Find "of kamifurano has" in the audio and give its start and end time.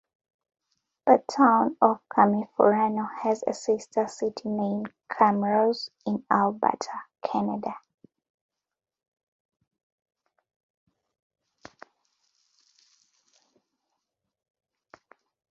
1.79-3.43